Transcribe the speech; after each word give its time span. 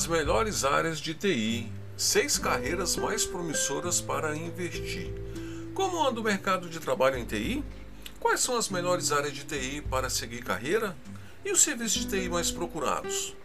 As 0.00 0.06
melhores 0.06 0.64
áreas 0.64 0.98
de 0.98 1.12
TI, 1.12 1.70
seis 1.94 2.38
carreiras 2.38 2.96
mais 2.96 3.26
promissoras 3.26 4.00
para 4.00 4.34
investir. 4.34 5.12
Como 5.74 6.02
anda 6.02 6.18
o 6.18 6.24
mercado 6.24 6.70
de 6.70 6.80
trabalho 6.80 7.18
em 7.18 7.26
TI? 7.26 7.62
Quais 8.18 8.40
são 8.40 8.56
as 8.56 8.70
melhores 8.70 9.12
áreas 9.12 9.34
de 9.34 9.44
TI 9.44 9.82
para 9.90 10.08
seguir 10.08 10.42
carreira? 10.42 10.96
E 11.44 11.52
os 11.52 11.60
serviços 11.60 12.06
de 12.06 12.18
TI 12.18 12.30
mais 12.30 12.50
procurados? 12.50 13.36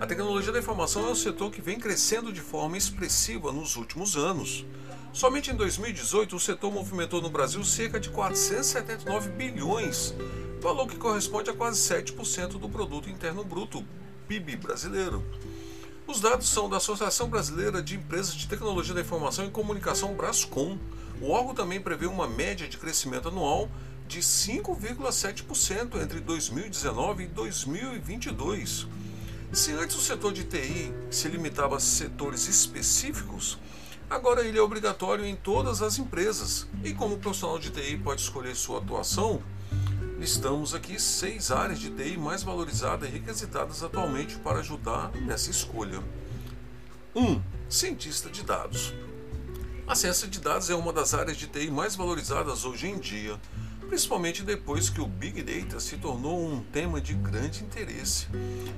A 0.00 0.06
tecnologia 0.06 0.52
da 0.52 0.60
informação 0.60 1.08
é 1.08 1.10
um 1.10 1.16
setor 1.16 1.50
que 1.50 1.60
vem 1.60 1.76
crescendo 1.76 2.32
de 2.32 2.40
forma 2.40 2.78
expressiva 2.78 3.50
nos 3.50 3.74
últimos 3.74 4.16
anos. 4.16 4.64
Somente 5.12 5.50
em 5.50 5.56
2018, 5.56 6.36
o 6.36 6.38
setor 6.38 6.72
movimentou 6.72 7.20
no 7.20 7.30
Brasil 7.30 7.64
cerca 7.64 7.98
de 7.98 8.10
479 8.10 9.30
bilhões, 9.30 10.14
valor 10.60 10.86
que 10.86 10.96
corresponde 10.96 11.50
a 11.50 11.52
quase 11.52 11.80
7% 11.80 12.60
do 12.60 12.68
produto 12.68 13.10
interno 13.10 13.42
bruto, 13.42 13.84
PIB 14.28 14.54
brasileiro. 14.54 15.24
Os 16.06 16.20
dados 16.20 16.48
são 16.48 16.70
da 16.70 16.76
Associação 16.76 17.28
Brasileira 17.28 17.82
de 17.82 17.96
Empresas 17.96 18.32
de 18.32 18.46
Tecnologia 18.46 18.94
da 18.94 19.00
Informação 19.00 19.44
e 19.44 19.50
Comunicação 19.50 20.14
Brascom. 20.14 20.78
O 21.20 21.30
órgão 21.30 21.52
também 21.52 21.80
prevê 21.80 22.06
uma 22.06 22.28
média 22.28 22.68
de 22.68 22.78
crescimento 22.78 23.26
anual 23.26 23.68
de 24.06 24.20
5,7% 24.20 26.00
entre 26.00 26.20
2019 26.20 27.24
e 27.24 27.26
2022. 27.26 28.86
Se 29.52 29.72
antes 29.72 29.96
o 29.96 30.00
setor 30.00 30.32
de 30.32 30.44
TI 30.44 30.94
se 31.10 31.26
limitava 31.26 31.76
a 31.76 31.80
setores 31.80 32.46
específicos, 32.46 33.58
agora 34.08 34.46
ele 34.46 34.58
é 34.58 34.62
obrigatório 34.62 35.26
em 35.26 35.34
todas 35.34 35.82
as 35.82 35.98
empresas. 35.98 36.68
E 36.84 36.94
como 36.94 37.16
o 37.16 37.18
profissional 37.18 37.58
de 37.58 37.70
TI 37.70 37.98
pode 37.98 38.20
escolher 38.20 38.54
sua 38.54 38.78
atuação, 38.78 39.42
Listamos 40.18 40.74
aqui 40.74 40.98
seis 40.98 41.50
áreas 41.50 41.78
de 41.78 41.90
TI 41.90 42.16
mais 42.16 42.42
valorizadas 42.42 43.06
e 43.06 43.12
requisitadas 43.12 43.82
atualmente 43.82 44.36
para 44.36 44.60
ajudar 44.60 45.12
nessa 45.12 45.50
escolha. 45.50 46.02
1. 47.14 47.22
Um, 47.22 47.42
cientista 47.68 48.30
de 48.30 48.42
dados. 48.42 48.94
A 49.86 49.94
ciência 49.94 50.26
de 50.26 50.40
dados 50.40 50.70
é 50.70 50.74
uma 50.74 50.90
das 50.90 51.12
áreas 51.12 51.36
de 51.36 51.46
TI 51.46 51.70
mais 51.70 51.94
valorizadas 51.94 52.64
hoje 52.64 52.88
em 52.88 52.98
dia, 52.98 53.38
principalmente 53.88 54.42
depois 54.42 54.88
que 54.88 55.02
o 55.02 55.06
Big 55.06 55.42
Data 55.42 55.78
se 55.80 55.98
tornou 55.98 56.50
um 56.50 56.62
tema 56.62 56.98
de 56.98 57.12
grande 57.12 57.62
interesse. 57.62 58.26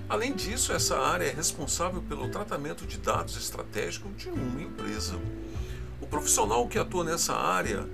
Além 0.08 0.34
disso, 0.34 0.72
essa 0.72 0.98
área 0.98 1.24
é 1.24 1.32
responsável 1.32 2.02
pelo 2.02 2.28
tratamento 2.30 2.84
de 2.84 2.98
dados 2.98 3.36
estratégicos 3.36 4.10
de 4.16 4.28
uma 4.28 4.60
empresa. 4.60 5.14
O 6.00 6.06
profissional 6.06 6.66
que 6.66 6.80
atua 6.80 7.04
nessa 7.04 7.34
área 7.34 7.88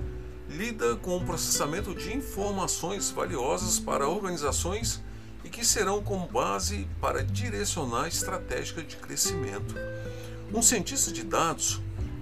lida 0.56 0.94
com 0.97 1.16
o 1.16 1.25
processamento 1.25 1.92
de 1.94 2.15
informações 2.15 3.10
valiosas 3.10 3.81
para 3.81 4.09
organizações 4.09 5.03
e 5.42 5.48
que 5.48 5.65
serão 5.65 6.00
como 6.00 6.28
base 6.28 6.87
para 7.00 7.25
direcionar 7.25 8.04
a 8.04 8.09
estratégia 8.09 8.82
de 8.84 8.97
crescimento. 8.97 9.75
Um 10.53 10.62
cientista 10.62 11.10
de 11.10 11.25
dados 11.25 11.81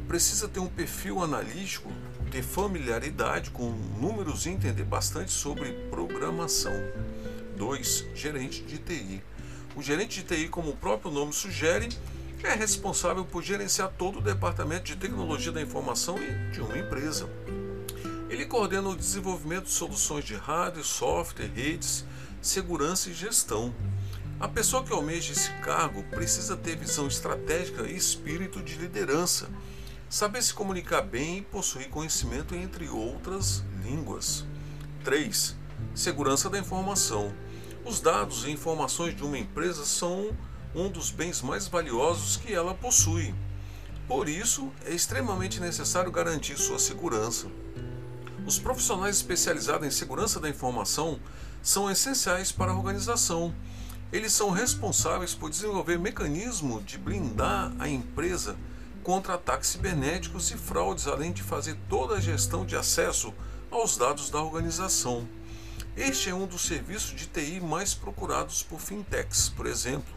precisa 0.08 0.48
ter 0.48 0.60
um 0.60 0.66
perfil 0.66 1.22
analítico, 1.22 1.92
ter 2.30 2.42
familiaridade 2.42 3.50
com 3.50 3.70
números 4.00 4.46
e 4.46 4.50
entender 4.50 4.84
bastante 4.84 5.30
sobre 5.30 5.72
programação. 5.90 6.72
2. 7.58 8.06
Gerente 8.14 8.62
de 8.62 8.78
TI. 8.78 9.22
O 9.76 9.82
gerente 9.82 10.22
de 10.22 10.34
TI, 10.34 10.48
como 10.48 10.70
o 10.70 10.76
próprio 10.76 11.10
nome 11.10 11.34
sugere, 11.34 11.90
é 12.42 12.54
responsável 12.54 13.26
por 13.26 13.42
gerenciar 13.42 13.92
todo 13.96 14.20
o 14.20 14.22
departamento 14.22 14.84
de 14.84 14.96
tecnologia 14.96 15.52
da 15.52 15.60
informação 15.60 16.16
de 16.50 16.60
uma 16.60 16.78
empresa. 16.78 17.28
Coordena 18.52 18.90
o 18.90 18.94
desenvolvimento 18.94 19.64
de 19.64 19.70
soluções 19.70 20.26
de 20.26 20.34
rádio, 20.34 20.84
software, 20.84 21.50
redes, 21.54 22.04
segurança 22.42 23.08
e 23.08 23.14
gestão. 23.14 23.74
A 24.38 24.46
pessoa 24.46 24.84
que 24.84 24.92
almeja 24.92 25.32
esse 25.32 25.50
cargo 25.62 26.02
precisa 26.10 26.54
ter 26.54 26.76
visão 26.76 27.06
estratégica 27.06 27.84
e 27.84 27.96
espírito 27.96 28.62
de 28.62 28.74
liderança, 28.74 29.48
saber 30.06 30.42
se 30.42 30.52
comunicar 30.52 31.00
bem 31.00 31.38
e 31.38 31.42
possuir 31.42 31.88
conhecimento 31.88 32.54
entre 32.54 32.90
outras 32.90 33.64
línguas. 33.82 34.44
3. 35.02 35.56
Segurança 35.94 36.50
da 36.50 36.58
informação. 36.58 37.32
Os 37.86 38.00
dados 38.00 38.44
e 38.44 38.50
informações 38.50 39.16
de 39.16 39.24
uma 39.24 39.38
empresa 39.38 39.86
são 39.86 40.30
um 40.74 40.90
dos 40.90 41.10
bens 41.10 41.40
mais 41.40 41.68
valiosos 41.68 42.36
que 42.36 42.52
ela 42.52 42.74
possui. 42.74 43.34
Por 44.06 44.28
isso, 44.28 44.70
é 44.84 44.92
extremamente 44.92 45.58
necessário 45.58 46.12
garantir 46.12 46.58
sua 46.58 46.78
segurança. 46.78 47.48
Os 48.44 48.58
profissionais 48.58 49.16
especializados 49.16 49.86
em 49.86 49.90
segurança 49.90 50.40
da 50.40 50.48
informação 50.48 51.20
são 51.62 51.88
essenciais 51.88 52.50
para 52.50 52.72
a 52.72 52.76
organização. 52.76 53.54
Eles 54.12 54.32
são 54.32 54.50
responsáveis 54.50 55.32
por 55.32 55.48
desenvolver 55.48 55.96
mecanismo 55.96 56.82
de 56.82 56.98
blindar 56.98 57.72
a 57.78 57.88
empresa 57.88 58.56
contra 59.04 59.34
ataques 59.34 59.70
cibernéticos 59.70 60.50
e 60.50 60.56
fraudes, 60.56 61.06
além 61.06 61.32
de 61.32 61.42
fazer 61.42 61.76
toda 61.88 62.16
a 62.16 62.20
gestão 62.20 62.66
de 62.66 62.74
acesso 62.74 63.32
aos 63.70 63.96
dados 63.96 64.28
da 64.28 64.42
organização. 64.42 65.26
Este 65.96 66.30
é 66.30 66.34
um 66.34 66.46
dos 66.46 66.62
serviços 66.62 67.14
de 67.14 67.26
TI 67.26 67.60
mais 67.60 67.94
procurados 67.94 68.62
por 68.62 68.80
fintechs, 68.80 69.48
por 69.50 69.66
exemplo, 69.66 70.12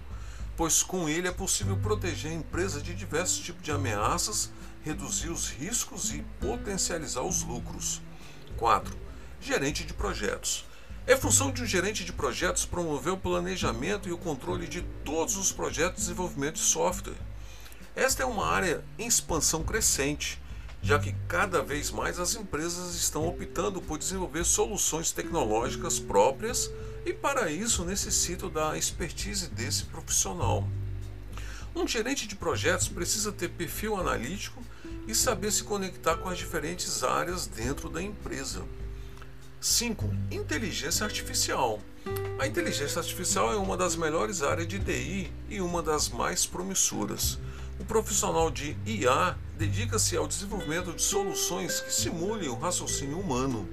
pois 0.58 0.82
com 0.82 1.08
ele 1.08 1.28
é 1.28 1.32
possível 1.32 1.78
proteger 1.78 2.32
a 2.32 2.36
empresa 2.36 2.82
de 2.82 2.96
diversos 2.96 3.38
tipos 3.38 3.62
de 3.62 3.72
ameaças, 3.72 4.50
reduzir 4.84 5.30
os 5.30 5.50
riscos 5.50 6.12
e 6.12 6.24
potencializar 6.40 7.22
os 7.22 7.44
lucros. 7.44 8.02
4. 8.54 8.96
Gerente 9.42 9.84
de 9.84 9.94
projetos. 9.94 10.66
É 11.08 11.16
função 11.16 11.52
de 11.52 11.62
um 11.62 11.66
gerente 11.66 12.04
de 12.04 12.12
projetos 12.12 12.66
promover 12.66 13.14
o 13.14 13.18
planejamento 13.18 14.10
e 14.10 14.12
o 14.12 14.18
controle 14.18 14.68
de 14.68 14.82
todos 15.04 15.38
os 15.38 15.52
projetos 15.52 15.98
de 15.98 16.02
desenvolvimento 16.02 16.56
de 16.56 16.62
software. 16.62 17.18
Esta 17.96 18.24
é 18.24 18.26
uma 18.26 18.48
área 18.48 18.84
em 18.98 19.06
expansão 19.06 19.64
crescente, 19.64 20.42
já 20.82 20.98
que 21.00 21.16
cada 21.28 21.62
vez 21.62 21.92
mais 21.92 22.20
as 22.20 22.36
empresas 22.36 22.96
estão 22.96 23.28
optando 23.28 23.82
por 23.82 23.98
desenvolver 23.98 24.44
soluções 24.44 25.12
tecnológicas 25.12 26.00
próprias 26.00 26.72
e, 27.06 27.14
para 27.14 27.52
isso, 27.52 27.86
necessitam 27.86 28.50
da 28.50 28.78
expertise 28.78 29.48
desse 29.50 29.86
profissional. 29.86 30.68
Um 31.76 31.86
gerente 31.86 32.26
de 32.26 32.38
projetos 32.38 32.88
precisa 32.88 33.34
ter 33.34 33.50
perfil 33.50 33.98
analítico 33.98 34.64
e 35.06 35.14
saber 35.14 35.52
se 35.52 35.66
conectar 35.66 36.16
com 36.16 36.30
as 36.30 36.38
diferentes 36.38 37.04
áreas 37.04 37.48
dentro 37.48 37.90
da 37.90 38.02
empresa. 38.02 38.64
5. 39.60 40.10
Inteligência 40.32 41.04
artificial. 41.04 41.82
A 42.40 42.48
inteligência 42.48 43.00
artificial 43.00 43.52
é 43.52 43.58
uma 43.58 43.76
das 43.76 43.98
melhores 43.98 44.42
áreas 44.42 44.70
de 44.70 44.80
TI 44.80 45.30
e 45.50 45.60
uma 45.60 45.84
das 45.84 46.08
mais 46.08 46.46
promissoras. 46.46 47.38
O 47.78 47.84
profissional 47.84 48.50
de 48.50 48.78
IA 48.86 49.38
dedica-se 49.58 50.16
ao 50.16 50.30
desenvolvimento 50.30 50.94
de 50.94 51.02
soluções 51.02 51.82
que 51.82 51.94
simulem 51.94 52.48
o 52.48 52.58
raciocínio 52.58 53.20
humano. 53.20 53.68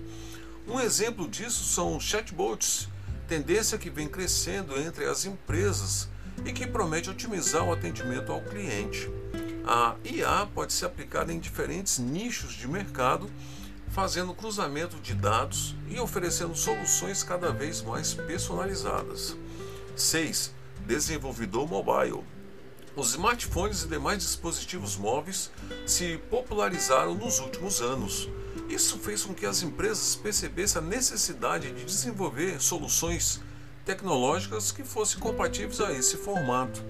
Um 0.66 0.81
exemplo 0.81 1.28
disso 1.28 1.62
são 1.64 2.00
chatbots, 2.00 2.88
tendência 3.28 3.78
que 3.78 3.90
vem 3.90 4.08
crescendo 4.08 4.76
entre 4.76 5.04
as 5.04 5.25
empresas 5.25 6.08
e 6.44 6.52
que 6.52 6.66
promete 6.66 7.10
otimizar 7.10 7.64
o 7.64 7.72
atendimento 7.72 8.32
ao 8.32 8.40
cliente. 8.40 9.10
A 9.64 9.94
IA 10.04 10.48
pode 10.54 10.72
ser 10.72 10.86
aplicada 10.86 11.32
em 11.32 11.38
diferentes 11.38 11.98
nichos 11.98 12.52
de 12.54 12.66
mercado, 12.66 13.30
fazendo 13.90 14.34
cruzamento 14.34 14.96
de 14.96 15.14
dados 15.14 15.76
e 15.88 16.00
oferecendo 16.00 16.56
soluções 16.56 17.22
cada 17.22 17.52
vez 17.52 17.82
mais 17.82 18.14
personalizadas. 18.14 19.36
6. 19.94 20.52
Desenvolvedor 20.86 21.68
mobile. 21.68 22.24
Os 22.96 23.10
smartphones 23.10 23.84
e 23.84 23.88
demais 23.88 24.18
dispositivos 24.18 24.96
móveis 24.96 25.50
se 25.86 26.18
popularizaram 26.28 27.14
nos 27.14 27.38
últimos 27.38 27.80
anos. 27.80 28.28
Isso 28.68 28.98
fez 28.98 29.24
com 29.24 29.32
que 29.32 29.46
as 29.46 29.62
empresas 29.62 30.16
percebessem 30.16 30.82
a 30.82 30.84
necessidade 30.84 31.72
de 31.72 31.84
desenvolver 31.84 32.60
soluções 32.60 33.40
tecnológicas 33.84 34.73
que 34.73 34.82
fossem 34.82 35.19
compatíveis 35.19 35.81
a 35.81 35.93
esse 35.93 36.17
formato. 36.17 36.82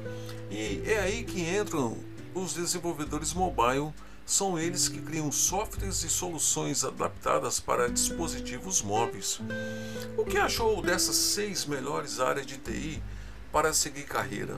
E 0.50 0.82
é 0.86 0.98
aí 1.00 1.24
que 1.24 1.40
entram 1.40 1.96
os 2.34 2.54
desenvolvedores 2.54 3.32
mobile, 3.32 3.92
são 4.24 4.58
eles 4.58 4.88
que 4.88 5.00
criam 5.00 5.32
softwares 5.32 6.02
e 6.04 6.08
soluções 6.08 6.84
adaptadas 6.84 7.58
para 7.58 7.88
dispositivos 7.88 8.80
móveis. 8.82 9.40
O 10.16 10.24
que 10.24 10.38
achou 10.38 10.80
dessas 10.80 11.16
seis 11.16 11.66
melhores 11.66 12.20
áreas 12.20 12.46
de 12.46 12.56
TI 12.56 13.02
para 13.50 13.72
seguir 13.72 14.04
carreira? 14.04 14.56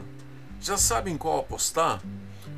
Já 0.61 0.77
sabem 0.77 1.17
qual 1.17 1.41
apostar? 1.41 2.03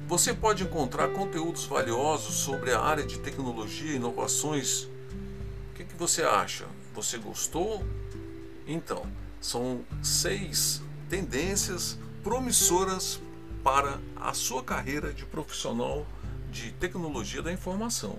Você 0.07 0.33
pode 0.33 0.63
encontrar 0.63 1.09
conteúdos 1.09 1.65
valiosos 1.65 2.37
sobre 2.37 2.73
a 2.73 2.81
área 2.81 3.05
de 3.05 3.19
tecnologia 3.19 3.93
e 3.93 3.97
inovações. 3.97 4.85
O 4.85 5.75
que, 5.75 5.85
que 5.85 5.97
você 5.97 6.23
acha? 6.23 6.67
Você 6.95 7.19
gostou? 7.19 7.85
Então, 8.67 9.07
são 9.41 9.85
seis 10.03 10.83
tendências 11.09 11.99
promissoras 12.23 13.21
para 13.63 14.01
a 14.17 14.33
sua 14.33 14.63
carreira 14.63 15.13
de 15.13 15.25
profissional 15.25 16.07
de 16.51 16.73
tecnologia 16.73 17.43
da 17.43 17.53
informação. 17.53 18.19